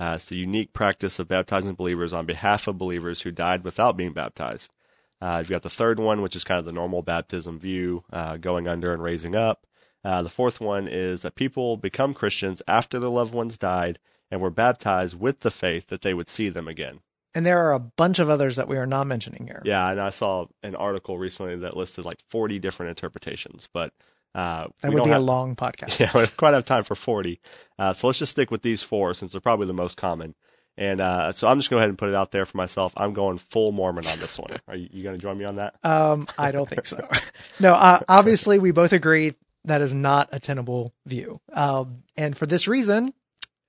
uh, 0.00 0.14
it's 0.14 0.24
the 0.26 0.36
unique 0.36 0.72
practice 0.72 1.18
of 1.18 1.28
baptizing 1.28 1.74
believers 1.74 2.12
on 2.14 2.24
behalf 2.24 2.66
of 2.66 2.78
believers 2.78 3.20
who 3.20 3.30
died 3.30 3.62
without 3.62 3.98
being 3.98 4.14
baptized. 4.14 4.72
Uh, 5.20 5.36
you've 5.38 5.50
got 5.50 5.62
the 5.62 5.68
third 5.68 6.00
one, 6.00 6.22
which 6.22 6.34
is 6.34 6.42
kind 6.42 6.58
of 6.58 6.64
the 6.64 6.72
normal 6.72 7.02
baptism 7.02 7.58
view, 7.58 8.02
uh, 8.10 8.38
going 8.38 8.66
under 8.66 8.94
and 8.94 9.02
raising 9.02 9.36
up. 9.36 9.66
Uh, 10.02 10.22
the 10.22 10.30
fourth 10.30 10.58
one 10.58 10.88
is 10.88 11.20
that 11.20 11.34
people 11.34 11.76
become 11.76 12.14
Christians 12.14 12.62
after 12.66 12.98
their 12.98 13.10
loved 13.10 13.34
ones 13.34 13.58
died 13.58 13.98
and 14.30 14.40
were 14.40 14.48
baptized 14.48 15.20
with 15.20 15.40
the 15.40 15.50
faith 15.50 15.88
that 15.88 16.00
they 16.00 16.14
would 16.14 16.30
see 16.30 16.48
them 16.48 16.66
again. 16.66 17.00
And 17.34 17.44
there 17.44 17.58
are 17.58 17.74
a 17.74 17.78
bunch 17.78 18.18
of 18.18 18.30
others 18.30 18.56
that 18.56 18.68
we 18.68 18.78
are 18.78 18.86
not 18.86 19.06
mentioning 19.06 19.46
here. 19.46 19.60
Yeah, 19.66 19.90
and 19.90 20.00
I 20.00 20.08
saw 20.08 20.46
an 20.62 20.74
article 20.74 21.18
recently 21.18 21.56
that 21.56 21.76
listed 21.76 22.06
like 22.06 22.22
40 22.30 22.58
different 22.58 22.88
interpretations, 22.88 23.68
but 23.70 23.92
uh, 24.34 24.68
that 24.80 24.92
would 24.92 25.04
be 25.04 25.10
have, 25.10 25.20
a 25.20 25.24
long 25.24 25.56
podcast. 25.56 25.98
Yeah, 25.98 26.10
we 26.14 26.20
don't 26.20 26.36
quite 26.36 26.54
have 26.54 26.64
time 26.64 26.84
for 26.84 26.94
40. 26.94 27.40
Uh, 27.78 27.92
so 27.92 28.06
let's 28.06 28.18
just 28.18 28.32
stick 28.32 28.50
with 28.50 28.62
these 28.62 28.82
four 28.82 29.14
since 29.14 29.32
they're 29.32 29.40
probably 29.40 29.66
the 29.66 29.72
most 29.72 29.96
common. 29.96 30.34
And 30.76 31.00
uh, 31.00 31.32
so 31.32 31.46
I'm 31.46 31.58
just 31.58 31.68
going 31.68 31.78
to 31.78 31.80
go 31.80 31.80
ahead 31.80 31.88
and 31.90 31.98
put 31.98 32.08
it 32.08 32.14
out 32.14 32.30
there 32.30 32.46
for 32.46 32.56
myself. 32.56 32.92
I'm 32.96 33.12
going 33.12 33.38
full 33.38 33.72
Mormon 33.72 34.06
on 34.06 34.18
this 34.18 34.38
one. 34.38 34.50
Are 34.66 34.76
you, 34.76 34.88
you 34.92 35.02
going 35.02 35.16
to 35.16 35.20
join 35.20 35.36
me 35.36 35.44
on 35.44 35.56
that? 35.56 35.74
Um, 35.82 36.26
I 36.38 36.52
don't 36.52 36.68
think 36.68 36.86
so. 36.86 37.06
no, 37.60 37.74
uh, 37.74 38.00
obviously 38.08 38.58
we 38.58 38.70
both 38.70 38.92
agree 38.92 39.34
that 39.64 39.82
is 39.82 39.92
not 39.92 40.30
a 40.32 40.40
tenable 40.40 40.94
view. 41.06 41.40
Um, 41.52 42.04
and 42.16 42.36
for 42.36 42.46
this 42.46 42.66
reason, 42.66 43.12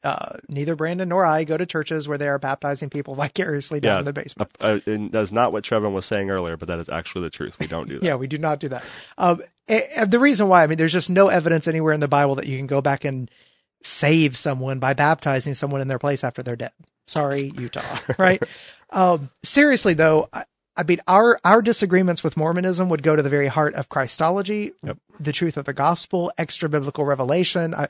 uh, 0.04 0.38
neither 0.48 0.76
Brandon 0.76 1.10
nor 1.10 1.26
I 1.26 1.44
go 1.44 1.58
to 1.58 1.66
churches 1.66 2.08
where 2.08 2.18
they 2.18 2.28
are 2.28 2.40
baptizing 2.40 2.90
people 2.90 3.16
vicariously 3.16 3.80
down 3.80 3.96
yeah, 3.96 4.00
in 4.00 4.06
the 4.06 4.14
basement. 4.14 4.52
Uh, 4.60 4.80
and 4.86 5.12
that's 5.12 5.32
not 5.32 5.52
what 5.52 5.64
Trevor 5.64 5.90
was 5.90 6.06
saying 6.06 6.30
earlier, 6.30 6.58
but 6.58 6.68
that 6.68 6.80
is 6.80 6.90
actually 6.90 7.24
the 7.24 7.30
truth. 7.30 7.58
We 7.60 7.68
don't 7.68 7.88
do 7.88 8.00
that. 8.00 8.06
yeah, 8.06 8.16
we 8.16 8.28
do 8.28 8.38
not 8.38 8.60
do 8.60 8.70
that. 8.70 8.84
Um, 9.18 9.42
and 9.68 10.12
the 10.12 10.20
reason 10.20 10.48
why, 10.48 10.64
I 10.64 10.68
mean, 10.68 10.78
there's 10.78 10.92
just 10.92 11.10
no 11.10 11.28
evidence 11.28 11.68
anywhere 11.68 11.94
in 11.94 12.00
the 12.00 12.08
Bible 12.08 12.36
that 12.36 12.48
you 12.48 12.58
can 12.58 12.68
go 12.68 12.82
back 12.82 13.06
and 13.06 13.30
save 13.84 14.38
someone 14.38 14.80
by 14.80 14.94
baptizing 14.94 15.54
someone 15.54 15.82
in 15.82 15.88
their 15.88 16.00
place 16.00 16.24
after 16.24 16.44
they're 16.44 16.56
dead. 16.56 16.72
Sorry, 17.08 17.52
Utah, 17.58 17.98
right? 18.18 18.42
um, 18.90 19.30
seriously 19.44 19.94
though, 19.94 20.30
I, 20.34 20.46
I, 20.76 20.84
mean, 20.84 21.00
our, 21.08 21.40
our 21.44 21.62
disagreements 21.62 22.24
with 22.24 22.38
Mormonism 22.38 22.90
would 22.90 23.04
go 23.04 23.16
to 23.16 23.24
the 23.24 23.30
very 23.30 23.48
heart 23.48 23.74
of 23.76 23.90
Christology, 23.90 24.74
yep. 24.84 24.98
the 25.20 25.32
truth 25.32 25.58
of 25.58 25.66
the 25.66 25.74
gospel, 25.74 26.32
extra 26.38 26.70
biblical 26.70 27.06
revelation. 27.06 27.74
I, 27.74 27.88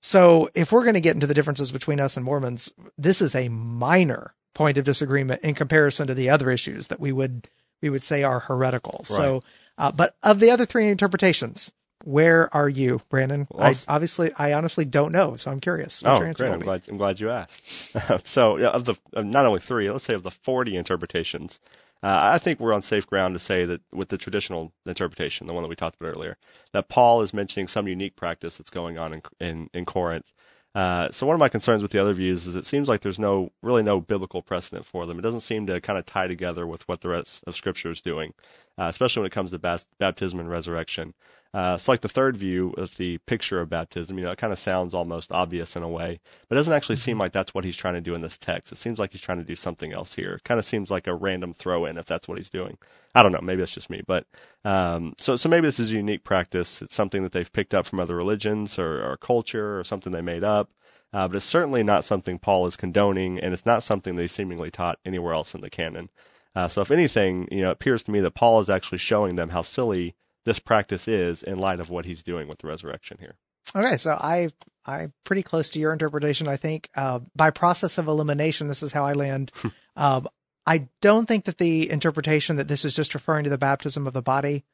so 0.00 0.48
if 0.54 0.72
we're 0.72 0.84
going 0.84 0.94
to 0.94 1.00
get 1.00 1.14
into 1.14 1.26
the 1.26 1.34
differences 1.34 1.72
between 1.72 2.00
us 2.00 2.16
and 2.16 2.24
Mormons, 2.24 2.72
this 2.96 3.20
is 3.20 3.34
a 3.34 3.48
minor 3.48 4.34
point 4.54 4.78
of 4.78 4.84
disagreement 4.84 5.42
in 5.42 5.54
comparison 5.54 6.06
to 6.06 6.14
the 6.14 6.30
other 6.30 6.50
issues 6.50 6.88
that 6.88 7.00
we 7.00 7.12
would 7.12 7.48
we 7.82 7.90
would 7.90 8.02
say 8.02 8.22
are 8.22 8.40
heretical. 8.40 8.98
Right. 9.00 9.16
So, 9.16 9.42
uh, 9.78 9.92
but 9.92 10.16
of 10.22 10.40
the 10.40 10.50
other 10.50 10.66
three 10.66 10.88
interpretations, 10.88 11.72
where 12.04 12.54
are 12.54 12.68
you, 12.68 13.00
Brandon? 13.08 13.46
Well, 13.50 13.66
I 13.66 13.74
obviously, 13.88 14.32
I 14.36 14.52
honestly 14.54 14.84
don't 14.84 15.12
know, 15.12 15.36
so 15.36 15.50
I'm 15.50 15.60
curious. 15.60 16.02
oh, 16.04 16.18
great! 16.18 16.40
I'm 16.40 16.60
glad, 16.60 16.82
I'm 16.88 16.96
glad 16.96 17.20
you 17.20 17.30
asked. 17.30 17.96
so, 18.26 18.58
yeah, 18.58 18.68
of 18.68 18.84
the 18.84 18.96
not 19.14 19.46
only 19.46 19.60
three, 19.60 19.90
let's 19.90 20.04
say 20.04 20.14
of 20.14 20.22
the 20.22 20.30
40 20.30 20.76
interpretations, 20.76 21.60
uh, 22.02 22.20
I 22.22 22.38
think 22.38 22.60
we're 22.60 22.72
on 22.72 22.82
safe 22.82 23.06
ground 23.06 23.34
to 23.34 23.38
say 23.38 23.64
that 23.66 23.82
with 23.92 24.08
the 24.08 24.18
traditional 24.18 24.72
interpretation, 24.86 25.46
the 25.46 25.52
one 25.52 25.62
that 25.62 25.68
we 25.68 25.76
talked 25.76 26.00
about 26.00 26.16
earlier, 26.16 26.36
that 26.72 26.88
Paul 26.88 27.20
is 27.20 27.34
mentioning 27.34 27.68
some 27.68 27.88
unique 27.88 28.16
practice 28.16 28.56
that's 28.56 28.70
going 28.70 28.96
on 28.98 29.12
in 29.12 29.22
in, 29.40 29.70
in 29.74 29.84
Corinth. 29.84 30.32
Uh, 30.74 31.10
so 31.10 31.26
one 31.26 31.34
of 31.34 31.40
my 31.40 31.48
concerns 31.48 31.82
with 31.82 31.90
the 31.90 31.98
other 31.98 32.14
views 32.14 32.46
is 32.46 32.54
it 32.54 32.64
seems 32.64 32.88
like 32.88 33.00
there's 33.00 33.18
no 33.18 33.50
really 33.62 33.82
no 33.82 34.00
biblical 34.00 34.40
precedent 34.40 34.86
for 34.86 35.04
them. 35.04 35.18
It 35.18 35.22
doesn't 35.22 35.40
seem 35.40 35.66
to 35.66 35.80
kind 35.80 35.98
of 35.98 36.06
tie 36.06 36.28
together 36.28 36.66
with 36.66 36.86
what 36.88 37.00
the 37.00 37.08
rest 37.08 37.42
of 37.46 37.56
Scripture 37.56 37.90
is 37.90 38.00
doing, 38.00 38.34
uh, 38.80 38.88
especially 38.88 39.20
when 39.20 39.26
it 39.26 39.32
comes 39.32 39.50
to 39.50 39.58
bas- 39.58 39.86
baptism 39.98 40.40
and 40.40 40.50
resurrection. 40.50 41.12
Uh, 41.52 41.74
it's 41.74 41.88
like 41.88 42.00
the 42.00 42.08
third 42.08 42.36
view 42.36 42.72
of 42.78 42.96
the 42.96 43.18
picture 43.18 43.60
of 43.60 43.68
baptism. 43.68 44.16
You 44.16 44.24
know, 44.24 44.30
it 44.30 44.38
kind 44.38 44.52
of 44.52 44.58
sounds 44.58 44.94
almost 44.94 45.32
obvious 45.32 45.76
in 45.76 45.82
a 45.82 45.88
way, 45.88 46.20
but 46.48 46.54
it 46.54 46.60
doesn't 46.60 46.72
actually 46.72 46.96
seem 46.96 47.14
mm-hmm. 47.14 47.22
like 47.22 47.32
that's 47.32 47.52
what 47.52 47.64
he's 47.64 47.76
trying 47.76 47.94
to 47.94 48.00
do 48.00 48.14
in 48.14 48.22
this 48.22 48.38
text. 48.38 48.72
It 48.72 48.78
seems 48.78 48.98
like 48.98 49.12
he's 49.12 49.20
trying 49.20 49.38
to 49.38 49.44
do 49.44 49.56
something 49.56 49.92
else 49.92 50.14
here. 50.14 50.34
It 50.34 50.44
kind 50.44 50.58
of 50.58 50.64
seems 50.64 50.90
like 50.90 51.06
a 51.06 51.14
random 51.14 51.52
throw 51.52 51.84
in 51.84 51.98
if 51.98 52.06
that's 52.06 52.26
what 52.26 52.38
he's 52.38 52.48
doing. 52.48 52.78
I 53.14 53.22
don't 53.22 53.32
know. 53.32 53.40
Maybe 53.42 53.58
that's 53.58 53.74
just 53.74 53.90
me, 53.90 54.00
but 54.06 54.26
um, 54.64 55.14
so 55.18 55.36
so 55.36 55.48
maybe 55.48 55.66
this 55.66 55.80
is 55.80 55.92
a 55.92 55.96
unique 55.96 56.24
practice. 56.24 56.80
It's 56.80 56.94
something 56.94 57.22
that 57.24 57.32
they've 57.32 57.52
picked 57.52 57.74
up 57.74 57.86
from 57.86 58.00
other 58.00 58.16
religions 58.16 58.78
or, 58.78 59.04
or 59.04 59.18
culture 59.18 59.78
or 59.78 59.84
something 59.84 60.12
they 60.12 60.22
made 60.22 60.44
up. 60.44 60.70
Uh, 61.12 61.26
but 61.26 61.36
it's 61.36 61.44
certainly 61.44 61.82
not 61.82 62.04
something 62.04 62.38
Paul 62.38 62.66
is 62.66 62.76
condoning, 62.76 63.40
and 63.40 63.52
it's 63.52 63.66
not 63.66 63.82
something 63.82 64.14
they 64.14 64.28
seemingly 64.28 64.70
taught 64.70 65.00
anywhere 65.04 65.34
else 65.34 65.54
in 65.54 65.60
the 65.60 65.68
canon. 65.68 66.08
Uh, 66.54 66.68
so, 66.68 66.80
if 66.80 66.90
anything, 66.90 67.46
you 67.50 67.60
know, 67.60 67.70
it 67.70 67.74
appears 67.74 68.02
to 68.04 68.10
me 68.10 68.20
that 68.20 68.34
Paul 68.34 68.60
is 68.60 68.68
actually 68.68 68.98
showing 68.98 69.36
them 69.36 69.50
how 69.50 69.62
silly 69.62 70.14
this 70.44 70.58
practice 70.58 71.06
is 71.06 71.42
in 71.42 71.58
light 71.58 71.80
of 71.80 71.90
what 71.90 72.04
he's 72.04 72.22
doing 72.22 72.48
with 72.48 72.58
the 72.58 72.66
resurrection 72.66 73.18
here. 73.20 73.36
Okay, 73.74 73.96
so 73.96 74.12
I 74.12 74.50
I'm 74.84 75.12
pretty 75.24 75.42
close 75.42 75.70
to 75.70 75.78
your 75.78 75.92
interpretation. 75.92 76.48
I 76.48 76.56
think 76.56 76.88
uh, 76.94 77.20
by 77.36 77.50
process 77.50 77.98
of 77.98 78.08
elimination, 78.08 78.68
this 78.68 78.82
is 78.82 78.92
how 78.92 79.04
I 79.04 79.12
land. 79.12 79.52
um, 79.96 80.28
I 80.66 80.88
don't 81.00 81.26
think 81.26 81.44
that 81.44 81.58
the 81.58 81.90
interpretation 81.90 82.56
that 82.56 82.68
this 82.68 82.84
is 82.84 82.94
just 82.94 83.14
referring 83.14 83.44
to 83.44 83.50
the 83.50 83.58
baptism 83.58 84.06
of 84.06 84.12
the 84.12 84.22
body 84.22 84.64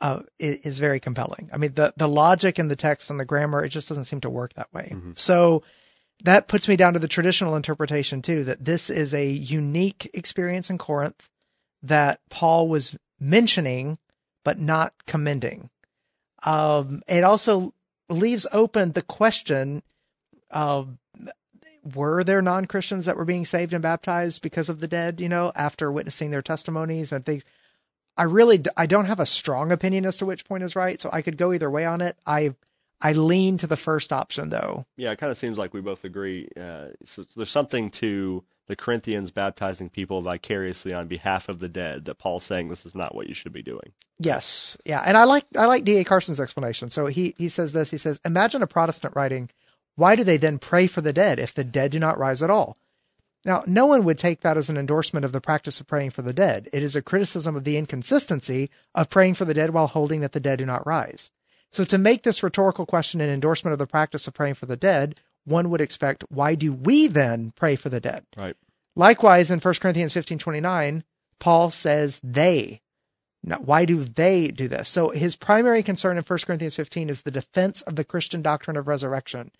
uh, 0.00 0.22
is, 0.38 0.56
is, 0.58 0.78
very 0.78 0.98
compelling. 0.98 1.48
I 1.52 1.58
mean, 1.58 1.74
the, 1.74 1.92
the 1.96 2.08
logic 2.08 2.58
and 2.58 2.70
the 2.70 2.76
text 2.76 3.10
and 3.10 3.20
the 3.20 3.24
grammar, 3.24 3.64
it 3.64 3.68
just 3.68 3.88
doesn't 3.88 4.04
seem 4.04 4.20
to 4.22 4.30
work 4.30 4.54
that 4.54 4.72
way. 4.72 4.90
Mm-hmm. 4.92 5.12
So 5.14 5.62
that 6.22 6.48
puts 6.48 6.68
me 6.68 6.76
down 6.76 6.94
to 6.94 6.98
the 6.98 7.08
traditional 7.08 7.56
interpretation 7.56 8.22
too, 8.22 8.44
that 8.44 8.64
this 8.64 8.90
is 8.90 9.12
a 9.12 9.28
unique 9.28 10.10
experience 10.14 10.70
in 10.70 10.78
Corinth 10.78 11.28
that 11.82 12.20
Paul 12.30 12.68
was 12.68 12.96
mentioning, 13.18 13.98
but 14.44 14.58
not 14.58 14.94
commending. 15.06 15.70
Um, 16.44 17.02
it 17.08 17.24
also 17.24 17.72
leaves 18.08 18.46
open 18.52 18.92
the 18.92 19.02
question 19.02 19.82
of 20.50 20.96
were 21.94 22.22
there 22.22 22.42
non 22.42 22.66
Christians 22.66 23.06
that 23.06 23.16
were 23.16 23.24
being 23.24 23.44
saved 23.44 23.72
and 23.72 23.82
baptized 23.82 24.42
because 24.42 24.68
of 24.68 24.80
the 24.80 24.88
dead, 24.88 25.20
you 25.20 25.28
know, 25.28 25.50
after 25.54 25.90
witnessing 25.90 26.30
their 26.30 26.42
testimonies 26.42 27.12
and 27.12 27.26
things? 27.26 27.44
I 28.16 28.24
really 28.24 28.62
I 28.76 28.86
don't 28.86 29.06
have 29.06 29.20
a 29.20 29.26
strong 29.26 29.72
opinion 29.72 30.06
as 30.06 30.18
to 30.18 30.26
which 30.26 30.44
point 30.44 30.62
is 30.62 30.76
right, 30.76 31.00
so 31.00 31.10
I 31.12 31.22
could 31.22 31.36
go 31.36 31.52
either 31.52 31.70
way 31.70 31.84
on 31.84 32.00
it. 32.00 32.16
I 32.26 32.54
I 33.02 33.12
lean 33.12 33.58
to 33.58 33.66
the 33.66 33.76
first 33.76 34.12
option 34.12 34.50
though. 34.50 34.86
Yeah, 34.96 35.10
it 35.10 35.18
kind 35.18 35.32
of 35.32 35.38
seems 35.38 35.58
like 35.58 35.74
we 35.74 35.80
both 35.80 36.04
agree. 36.04 36.48
Uh, 36.58 36.88
so 37.04 37.24
there's 37.36 37.50
something 37.50 37.90
to 37.90 38.44
the 38.68 38.76
Corinthians 38.76 39.30
baptizing 39.30 39.90
people 39.90 40.22
vicariously 40.22 40.94
on 40.94 41.08
behalf 41.08 41.48
of 41.48 41.58
the 41.58 41.68
dead 41.68 42.04
that 42.04 42.18
Paul's 42.18 42.44
saying 42.44 42.68
this 42.68 42.86
is 42.86 42.94
not 42.94 43.14
what 43.14 43.28
you 43.28 43.34
should 43.34 43.52
be 43.52 43.62
doing. 43.62 43.92
Yes. 44.18 44.76
Yeah. 44.84 45.02
And 45.04 45.16
I 45.16 45.24
like 45.24 45.44
I 45.56 45.66
like 45.66 45.84
D.A. 45.84 46.04
Carson's 46.04 46.40
explanation. 46.40 46.88
So 46.88 47.06
he 47.06 47.34
he 47.36 47.48
says 47.48 47.72
this, 47.72 47.90
he 47.90 47.98
says, 47.98 48.20
Imagine 48.24 48.62
a 48.62 48.68
Protestant 48.68 49.16
writing, 49.16 49.50
why 49.96 50.16
do 50.16 50.24
they 50.24 50.36
then 50.36 50.58
pray 50.58 50.86
for 50.86 51.00
the 51.00 51.12
dead 51.12 51.38
if 51.38 51.52
the 51.52 51.64
dead 51.64 51.90
do 51.90 51.98
not 51.98 52.18
rise 52.18 52.42
at 52.42 52.50
all? 52.50 52.76
Now, 53.44 53.64
no 53.66 53.86
one 53.86 54.04
would 54.04 54.18
take 54.18 54.40
that 54.42 54.56
as 54.56 54.70
an 54.70 54.76
endorsement 54.76 55.24
of 55.24 55.32
the 55.32 55.40
practice 55.40 55.80
of 55.80 55.88
praying 55.88 56.10
for 56.10 56.22
the 56.22 56.32
dead. 56.32 56.68
It 56.72 56.82
is 56.82 56.94
a 56.94 57.02
criticism 57.02 57.56
of 57.56 57.64
the 57.64 57.76
inconsistency 57.76 58.70
of 58.94 59.10
praying 59.10 59.34
for 59.34 59.44
the 59.44 59.54
dead 59.54 59.70
while 59.70 59.88
holding 59.88 60.20
that 60.20 60.30
the 60.30 60.40
dead 60.40 60.60
do 60.60 60.66
not 60.66 60.86
rise. 60.86 61.30
So 61.72 61.84
to 61.84 61.98
make 61.98 62.22
this 62.22 62.42
rhetorical 62.42 62.86
question 62.86 63.20
an 63.20 63.30
endorsement 63.30 63.72
of 63.72 63.78
the 63.78 63.86
practice 63.86 64.26
of 64.26 64.34
praying 64.34 64.54
for 64.54 64.66
the 64.66 64.76
dead, 64.76 65.20
one 65.44 65.70
would 65.70 65.80
expect, 65.80 66.24
why 66.28 66.54
do 66.54 66.72
we 66.72 67.06
then 67.06 67.52
pray 67.56 67.76
for 67.76 67.88
the 67.88 68.00
dead? 68.00 68.24
Right. 68.36 68.56
Likewise, 68.94 69.50
in 69.50 69.58
1 69.58 69.74
Corinthians 69.74 70.12
15 70.12 70.38
29, 70.38 71.04
Paul 71.38 71.70
says 71.70 72.20
they. 72.22 72.82
Now, 73.42 73.58
why 73.58 73.84
do 73.84 74.04
they 74.04 74.48
do 74.48 74.68
this? 74.68 74.88
So 74.88 75.08
his 75.10 75.34
primary 75.34 75.82
concern 75.82 76.16
in 76.16 76.22
1 76.22 76.38
Corinthians 76.46 76.76
15 76.76 77.10
is 77.10 77.22
the 77.22 77.30
defense 77.30 77.82
of 77.82 77.96
the 77.96 78.04
Christian 78.04 78.42
doctrine 78.42 78.76
of 78.76 78.86
resurrection. 78.86 79.50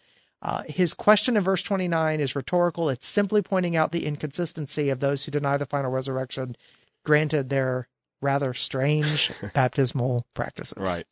Uh, 0.41 0.63
his 0.67 0.95
question 0.95 1.37
in 1.37 1.43
verse 1.43 1.63
29 1.63 2.21
is 2.21 2.37
rhetorical. 2.37 2.89
It's 2.91 3.09
simply 3.09 3.43
pointing 3.43 3.75
out 3.75 3.91
the 3.91 4.07
inconsistency 4.07 4.91
of 4.91 5.01
those 5.01 5.25
who 5.25 5.33
deny 5.33 5.57
the 5.57 5.67
final 5.67 5.91
resurrection, 5.91 6.57
granted 7.05 7.49
their 7.49 7.89
rather 8.21 8.55
strange 8.55 9.33
baptismal 9.55 10.27
practices. 10.35 10.79
Right. 10.79 11.05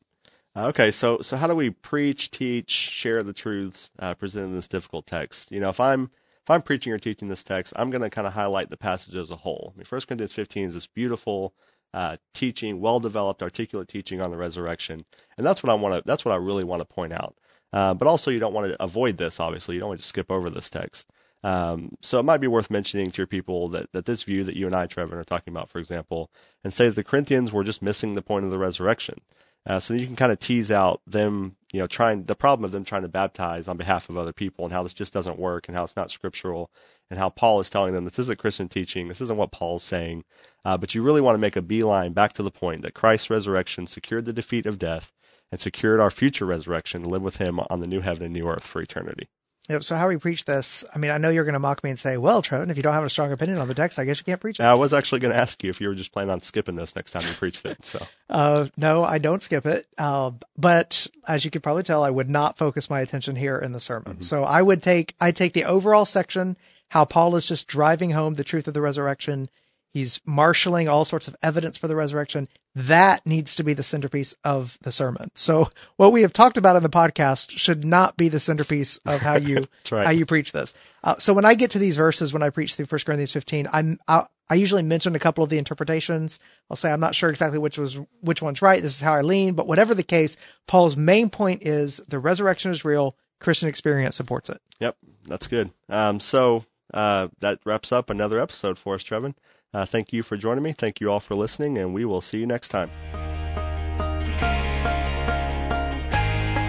Uh, 0.57 0.66
okay, 0.66 0.90
so 0.90 1.21
so 1.21 1.37
how 1.37 1.47
do 1.47 1.54
we 1.54 1.71
preach, 1.71 2.30
teach, 2.30 2.71
share 2.71 3.23
the 3.23 3.33
truths 3.33 3.90
uh, 4.00 4.14
presented 4.14 4.47
in 4.47 4.54
this 4.54 4.66
difficult 4.69 5.07
text? 5.07 5.52
You 5.52 5.61
know, 5.61 5.71
if 5.71 5.78
I'm 5.78 6.11
if 6.42 6.50
I'm 6.50 6.62
preaching 6.62 6.92
or 6.92 6.99
teaching 6.99 7.28
this 7.28 7.45
text, 7.45 7.73
I'm 7.76 7.90
going 7.90 8.02
to 8.02 8.11
kind 8.11 8.26
of 8.26 8.33
highlight 8.33 8.71
the 8.71 8.76
passage 8.76 9.14
as 9.14 9.30
a 9.30 9.37
whole. 9.37 9.73
I 9.75 9.78
mean, 9.78 9.87
1 9.88 10.00
Corinthians 10.09 10.33
15 10.33 10.69
is 10.69 10.75
this 10.75 10.87
beautiful 10.88 11.54
uh, 11.95 12.16
teaching, 12.35 12.80
well 12.80 12.99
developed, 12.99 13.42
articulate 13.42 13.88
teaching 13.88 14.21
on 14.21 14.30
the 14.33 14.37
resurrection, 14.37 15.04
and 15.38 15.47
that's 15.47 15.62
what 15.62 15.71
I 15.71 15.75
want 15.75 15.95
to. 15.95 16.02
That's 16.04 16.25
what 16.25 16.33
I 16.33 16.38
really 16.38 16.64
want 16.64 16.80
to 16.80 16.87
point 16.87 17.12
out. 17.12 17.37
Uh, 17.73 17.95
but 17.95 18.09
also, 18.09 18.33
you 18.33 18.40
don't 18.40 18.54
want 18.54 18.73
to 18.73 18.83
avoid 18.83 19.19
this. 19.19 19.38
Obviously, 19.38 19.76
you 19.76 19.80
don't 19.80 19.90
want 19.90 20.00
to 20.00 20.07
skip 20.07 20.30
over 20.33 20.50
this 20.50 20.69
text. 20.69 21.07
Um, 21.42 21.97
so 22.02 22.19
it 22.19 22.25
might 22.25 22.40
be 22.40 22.49
worth 22.49 22.71
mentioning 22.71 23.11
to 23.11 23.19
your 23.19 23.26
people 23.26 23.69
that, 23.71 23.92
that 23.92 24.04
this 24.04 24.25
view 24.25 24.45
that 24.45 24.57
you 24.57 24.66
and 24.66 24.75
I, 24.75 24.87
Trevor, 24.87 25.21
are 25.21 25.25
talking 25.25 25.54
about, 25.54 25.71
for 25.71 25.78
example, 25.78 26.30
and 26.64 26.73
say 26.73 26.87
that 26.87 26.97
the 26.97 27.04
Corinthians 27.04 27.52
were 27.52 27.64
just 27.64 27.80
missing 27.83 28.14
the 28.14 28.23
point 28.23 28.45
of 28.45 28.50
the 28.50 28.59
resurrection. 28.59 29.21
Uh, 29.67 29.79
so 29.79 29.95
you 29.95 30.07
can 30.07 30.17
kind 30.17 30.33
of 30.33 30.38
tease 30.38 30.71
out 30.71 31.00
them, 31.07 31.57
you 31.73 31.79
know, 31.79 31.87
trying 31.87 32.25
the 32.25 32.35
problem 32.35 32.64
of 32.64 32.73
them 32.73 32.85
trying 32.85 33.02
to 33.02 33.09
baptize 33.09 33.69
on 33.69 33.76
behalf 33.76 34.09
of 34.09 34.17
other 34.17 34.33
people 34.33 34.64
and 34.64 34.73
how 34.73 34.83
this 34.83 34.95
just 34.95 35.12
doesn't 35.12 35.38
work 35.38 35.69
and 35.69 35.76
how 35.76 35.85
it's 35.85 35.97
not 35.97 36.11
scriptural 36.11 36.71
and 37.11 37.19
how 37.19 37.29
Paul 37.29 37.61
is 37.61 37.69
telling 37.69 37.93
them 37.93 38.05
this 38.05 38.19
isn't 38.19 38.38
Christian 38.38 38.69
teaching. 38.69 39.09
This 39.09 39.21
isn't 39.21 39.37
what 39.37 39.52
Paul's 39.52 39.83
saying. 39.83 40.25
Uh, 40.64 40.76
but 40.76 40.95
you 40.95 41.02
really 41.02 41.21
want 41.21 41.35
to 41.35 41.40
make 41.40 41.57
a 41.57 41.62
beeline 41.62 42.12
back 42.12 42.33
to 42.35 42.43
the 42.43 42.50
point 42.50 42.83
that 42.83 42.95
Christ's 42.95 43.31
resurrection 43.31 43.87
secured 43.87 44.25
the 44.25 44.33
defeat 44.33 44.67
of 44.67 44.79
death 44.79 45.12
and 45.52 45.61
secured 45.61 46.00
our 46.00 46.11
future 46.11 46.47
resurrection 46.47 47.02
to 47.02 47.09
live 47.09 47.23
with 47.23 47.37
him 47.37 47.61
on 47.69 47.81
the 47.81 47.87
new 47.87 48.00
heaven 48.00 48.25
and 48.25 48.33
new 48.33 48.49
earth 48.49 48.67
for 48.67 48.81
eternity. 48.81 49.29
Yep. 49.69 49.85
So 49.85 49.97
how 49.97 50.09
we 50.09 50.17
preach 50.17 50.47
this? 50.47 50.85
I 50.93 50.99
mean, 50.99 51.12
I 51.12 51.19
know 51.19 51.31
you're 51.31 51.45
going 51.45 51.52
to 51.52 51.61
mock 51.61 51.85
me 51.85 51.90
and 51.90 51.99
say, 51.99 52.17
"Well, 52.17 52.43
Trevin, 52.43 52.71
if 52.71 52.76
you 52.76 52.83
don't 52.83 52.95
have 52.95 53.05
a 53.05 53.09
strong 53.09 53.31
opinion 53.31 53.59
on 53.59 53.69
the 53.69 53.75
text, 53.75 53.99
I 53.99 54.05
guess 54.05 54.19
you 54.19 54.25
can't 54.25 54.40
preach 54.40 54.59
it." 54.59 54.64
I 54.64 54.75
was 54.75 54.93
actually 54.93 55.21
going 55.21 55.33
to 55.33 55.38
ask 55.38 55.62
you 55.62 55.71
if 55.71 55.81
you 55.81 55.88
were 55.88 55.95
just 55.95 56.12
planning 56.12 56.31
on 56.31 56.43
skipping 56.43 56.75
this 56.75 56.97
next 56.97 57.12
time 57.12 57.23
you 57.23 57.35
preached 57.35 57.64
it. 57.64 57.85
So, 57.85 58.05
uh, 58.31 58.67
no, 58.76 59.05
I 59.05 59.19
don't 59.19 59.43
skip 59.43 59.67
it. 59.67 59.87
Uh, 59.97 60.33
but 60.57 61.07
as 61.29 61.45
you 61.45 61.50
could 61.50 61.62
probably 61.62 61.85
tell, 61.85 62.02
I 62.02 62.11
would 62.11 62.29
not 62.29 62.59
focus 62.59 62.90
my 62.90 63.00
attention 63.00 63.37
here 63.37 63.59
in 63.59 63.73
the 63.73 63.81
sermon. 63.81 64.14
Mm-hmm. 64.14 64.23
So 64.23 64.45
I 64.45 64.61
would 64.61 64.83
take 64.83 65.14
I 65.21 65.31
take 65.31 65.52
the 65.52 65.64
overall 65.64 66.05
section, 66.05 66.57
how 66.88 67.05
Paul 67.05 67.37
is 67.37 67.47
just 67.47 67.69
driving 67.69 68.11
home 68.11 68.35
the 68.35 68.45
truth 68.45 68.67
of 68.67 68.75
the 68.75 68.83
resurrection. 68.83 69.47
He's 69.92 70.20
marshaling 70.25 70.88
all 70.88 71.04
sorts 71.04 71.26
of 71.26 71.37
evidence 71.42 71.76
for 71.76 71.88
the 71.88 71.97
resurrection. 71.97 72.47
That 72.75 73.26
needs 73.26 73.56
to 73.56 73.64
be 73.64 73.75
the 73.75 73.82
centerpiece 73.82 74.35
of 74.44 74.78
the 74.82 74.92
sermon. 74.92 75.30
So 75.35 75.68
what 75.97 76.12
we 76.12 76.23
have 76.23 76.32
talked 76.32 76.56
about 76.56 76.76
in 76.76 76.85
the 76.85 76.88
podcast 76.88 77.50
should 77.59 77.85
not 77.85 78.16
be 78.16 78.28
the 78.28 78.38
centerpiece 78.38 78.99
of 79.04 79.20
how 79.20 79.37
you 79.37 79.66
right. 79.90 80.04
how 80.04 80.12
you 80.12 80.26
preach 80.26 80.52
this. 80.52 80.75
Uh, 81.02 81.16
so 81.18 81.35
when 81.35 81.44
I 81.44 81.54
get 81.54 81.73
to 81.73 81.80
these 81.80 81.97
verses, 81.97 82.32
when 82.32 82.42
I 82.42 82.50
preach 82.50 82.76
through 82.76 82.87
1 82.87 83.00
Corinthians 83.04 83.32
15, 83.32 83.68
I'm 83.73 83.99
I, 84.06 84.26
I 84.49 84.54
usually 84.54 84.82
mention 84.82 85.16
a 85.16 85.20
couple 85.20 85.42
of 85.42 85.50
the 85.50 85.59
interpretations. 85.59 86.38
I'll 86.68 86.76
say 86.76 86.92
I'm 86.92 87.00
not 87.00 87.14
sure 87.16 87.30
exactly 87.30 87.59
which 87.59 87.78
was 87.78 87.99
which 88.20 88.42
one's 88.42 88.62
right. 88.62 88.80
This 88.80 88.94
is 88.94 89.00
how 89.00 89.14
I 89.14 89.23
lean, 89.23 89.54
but 89.54 89.66
whatever 89.66 89.94
the 89.94 90.02
case, 90.04 90.37
Paul's 90.68 90.97
main 90.97 91.30
point 91.30 91.66
is 91.66 92.00
the 92.09 92.18
resurrection 92.18 92.70
is 92.70 92.85
real. 92.85 93.16
Christian 93.40 93.68
experience 93.68 94.16
supports 94.16 94.50
it. 94.50 94.61
Yep, 94.80 94.97
that's 95.25 95.47
good. 95.47 95.70
Um, 95.88 96.20
so 96.20 96.64
uh, 96.92 97.28
that 97.40 97.61
wraps 97.64 97.90
up 97.90 98.11
another 98.11 98.40
episode 98.40 98.78
for 98.78 98.94
us, 98.94 99.02
Trevin. 99.02 99.35
Uh, 99.73 99.85
thank 99.85 100.12
you 100.12 100.23
for 100.23 100.37
joining 100.37 100.65
me. 100.65 100.73
Thank 100.73 101.00
you 101.00 101.11
all 101.11 101.21
for 101.21 101.35
listening, 101.35 101.79
and 101.79 101.95
we 101.95 102.05
will 102.05 102.21
see 102.21 102.39
you 102.39 102.47
next 102.47 102.69
time. 102.69 102.91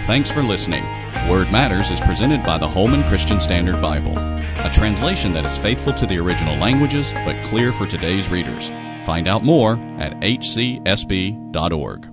Thanks 0.05 0.29
for 0.29 0.43
listening. 0.43 0.83
Word 1.29 1.51
Matters 1.51 1.89
is 1.89 2.01
presented 2.01 2.43
by 2.43 2.57
the 2.57 2.67
Holman 2.67 3.03
Christian 3.07 3.39
Standard 3.39 3.81
Bible, 3.81 4.17
a 4.17 4.69
translation 4.73 5.33
that 5.33 5.45
is 5.45 5.57
faithful 5.57 5.93
to 5.93 6.05
the 6.05 6.17
original 6.17 6.57
languages 6.57 7.11
but 7.13 7.41
clear 7.45 7.71
for 7.71 7.87
today's 7.87 8.29
readers. 8.29 8.69
Find 9.05 9.27
out 9.27 9.43
more 9.43 9.73
at 9.97 10.13
hcsb.org. 10.19 12.10